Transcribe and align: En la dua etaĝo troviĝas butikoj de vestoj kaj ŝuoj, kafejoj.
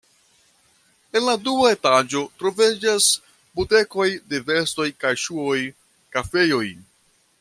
En 1.19 1.23
la 1.25 1.35
dua 1.49 1.67
etaĝo 1.75 2.23
troviĝas 2.43 3.09
butikoj 3.61 4.07
de 4.33 4.41
vestoj 4.49 4.87
kaj 5.05 5.13
ŝuoj, 5.27 5.59
kafejoj. 6.17 6.65